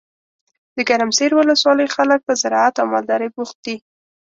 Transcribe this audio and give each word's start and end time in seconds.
دګرمسیر 0.75 1.31
ولسوالۍ 1.35 1.87
خلګ 1.95 2.19
په 2.27 2.33
زراعت 2.41 2.75
او 2.81 2.85
مالدارۍ 2.93 3.29
بوخت 3.35 3.57
دي. 3.65 3.75